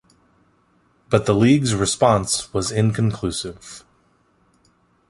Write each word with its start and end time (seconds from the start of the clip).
But 1.11 1.27
the 1.27 1.35
league's 1.35 1.75
response 1.75 2.51
was 2.55 2.71
inconclusive. 2.71 3.85